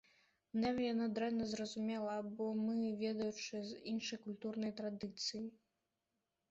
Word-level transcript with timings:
Нам 0.61 0.79
яна 0.91 1.05
дрэнна 1.17 1.45
зразумелая, 1.51 2.17
бо 2.39 2.47
мы, 2.63 2.79
відавочна, 3.03 3.59
з 3.75 3.79
іншай 3.93 4.19
культурнай 4.27 4.71
традыцыі. 4.83 5.43